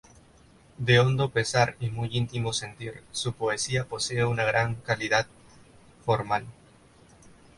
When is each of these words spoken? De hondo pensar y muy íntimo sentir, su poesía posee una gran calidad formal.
De 0.79 0.99
hondo 0.99 1.29
pensar 1.29 1.75
y 1.79 1.89
muy 1.91 2.09
íntimo 2.17 2.53
sentir, 2.53 3.03
su 3.11 3.33
poesía 3.33 3.85
posee 3.85 4.25
una 4.25 4.43
gran 4.43 4.73
calidad 4.73 5.27
formal. 6.03 6.43